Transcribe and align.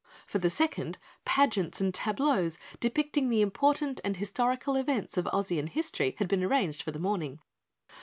For 0.25 0.39
the 0.39 0.49
second, 0.49 0.97
pageants 1.25 1.79
and 1.79 1.93
tableaux 1.93 2.49
depicting 2.79 3.29
the 3.29 3.41
important 3.41 4.01
and 4.03 4.17
historical 4.17 4.75
events 4.75 5.15
of 5.15 5.25
Ozian 5.25 5.69
history 5.69 6.15
had 6.17 6.27
been 6.27 6.43
arranged 6.43 6.81
for 6.81 6.89
the 6.89 6.97
morning. 6.97 7.39